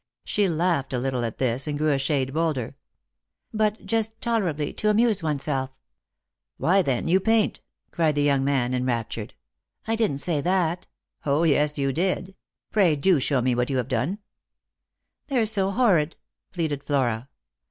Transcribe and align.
She 0.23 0.49
laughed 0.49 0.93
a 0.93 0.97
little 0.97 1.23
at 1.23 1.37
this, 1.37 1.67
and 1.67 1.77
grew 1.77 1.93
a 1.93 1.99
shade 1.99 2.33
bolder." 2.33 2.75
But 3.53 3.85
just 3.85 4.19
tolerably, 4.19 4.73
to 4.73 4.89
amuse 4.89 5.21
oneself." 5.21 5.69
"Why, 6.57 6.81
then, 6.81 7.07
you 7.07 7.19
paint!" 7.19 7.61
cried 7.91 8.15
the 8.15 8.23
young 8.23 8.43
man, 8.43 8.73
enraptured." 8.73 9.35
I 9.87 9.95
didn't 9.95 10.17
say 10.17 10.41
that."" 10.41 10.87
0, 11.23 11.43
yes, 11.43 11.77
you 11.77 11.93
did. 11.93 12.33
Pray 12.71 12.95
do 12.95 13.19
show 13.19 13.43
me 13.43 13.53
what 13.53 13.69
you 13.69 13.77
have 13.77 13.87
done."" 13.89 14.17
They're 15.27 15.45
so 15.45 15.69
horrid," 15.69 16.15
pleaded 16.51 16.83
Flora. 16.83 17.29